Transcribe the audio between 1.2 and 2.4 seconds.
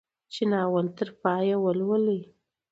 پايه ولولي.